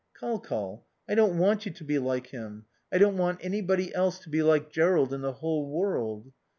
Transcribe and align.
"Col 0.15 0.39
Col, 0.39 0.83
I 1.07 1.13
don't 1.13 1.37
want 1.37 1.67
you 1.67 1.71
to 1.73 1.83
be 1.83 1.99
like 1.99 2.25
him. 2.25 2.65
I 2.91 2.97
don't 2.97 3.17
want 3.19 3.45
anybody 3.45 3.93
else 3.93 4.17
to 4.21 4.29
be 4.31 4.41
like 4.41 4.71
Jerrold 4.71 5.13
in 5.13 5.21
the 5.21 5.33
whole 5.33 5.69
world." 5.69 6.31